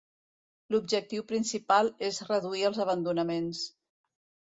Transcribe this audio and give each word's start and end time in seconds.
L'objectiu 0.75 1.25
principal 1.31 1.91
és 2.07 2.19
reduir 2.29 2.63
els 2.71 2.81
abandonaments. 2.87 3.61